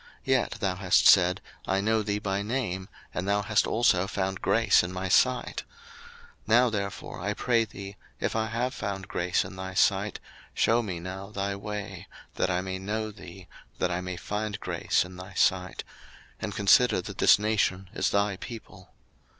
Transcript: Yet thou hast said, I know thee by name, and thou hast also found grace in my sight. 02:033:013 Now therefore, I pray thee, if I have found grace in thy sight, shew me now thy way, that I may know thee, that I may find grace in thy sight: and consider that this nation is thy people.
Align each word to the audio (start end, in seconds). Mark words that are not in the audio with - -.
Yet 0.25 0.53
thou 0.59 0.77
hast 0.77 1.05
said, 1.05 1.41
I 1.67 1.79
know 1.79 2.01
thee 2.01 2.17
by 2.17 2.41
name, 2.41 2.89
and 3.13 3.27
thou 3.27 3.43
hast 3.43 3.67
also 3.67 4.07
found 4.07 4.41
grace 4.41 4.81
in 4.81 4.91
my 4.91 5.09
sight. 5.09 5.61
02:033:013 6.47 6.47
Now 6.47 6.69
therefore, 6.71 7.19
I 7.19 7.35
pray 7.35 7.65
thee, 7.65 7.97
if 8.19 8.35
I 8.35 8.47
have 8.47 8.73
found 8.73 9.07
grace 9.07 9.45
in 9.45 9.57
thy 9.57 9.75
sight, 9.75 10.19
shew 10.55 10.81
me 10.81 10.99
now 10.99 11.29
thy 11.29 11.55
way, 11.55 12.07
that 12.33 12.49
I 12.49 12.61
may 12.61 12.79
know 12.79 13.11
thee, 13.11 13.47
that 13.77 13.91
I 13.91 14.01
may 14.01 14.17
find 14.17 14.59
grace 14.59 15.05
in 15.05 15.17
thy 15.17 15.35
sight: 15.35 15.83
and 16.39 16.55
consider 16.55 16.99
that 17.01 17.19
this 17.19 17.37
nation 17.37 17.87
is 17.93 18.09
thy 18.09 18.37
people. 18.37 18.91